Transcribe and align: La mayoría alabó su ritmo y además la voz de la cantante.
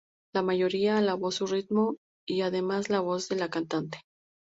La 0.33 0.41
mayoría 0.41 0.97
alabó 0.97 1.29
su 1.29 1.45
ritmo 1.45 1.97
y 2.27 2.41
además 2.41 2.89
la 2.89 3.01
voz 3.01 3.29
de 3.29 3.35
la 3.35 3.51
cantante. 3.51 3.99